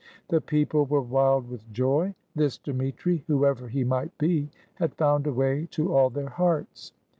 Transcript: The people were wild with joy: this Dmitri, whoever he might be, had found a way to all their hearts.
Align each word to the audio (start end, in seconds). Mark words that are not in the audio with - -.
The 0.29 0.41
people 0.41 0.87
were 0.87 1.03
wild 1.03 1.47
with 1.47 1.71
joy: 1.71 2.15
this 2.33 2.57
Dmitri, 2.57 3.23
whoever 3.27 3.67
he 3.67 3.83
might 3.83 4.17
be, 4.17 4.49
had 4.73 4.95
found 4.95 5.27
a 5.27 5.31
way 5.31 5.67
to 5.73 5.93
all 5.95 6.09
their 6.09 6.29
hearts. 6.29 6.91